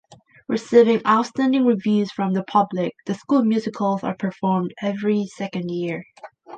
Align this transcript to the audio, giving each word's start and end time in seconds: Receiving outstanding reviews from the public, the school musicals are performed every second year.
Receiving 0.47 1.05
outstanding 1.05 1.63
reviews 1.63 2.11
from 2.11 2.33
the 2.33 2.41
public, 2.43 2.95
the 3.05 3.13
school 3.13 3.43
musicals 3.43 4.03
are 4.03 4.15
performed 4.17 4.73
every 4.81 5.27
second 5.27 5.69
year. 5.69 6.05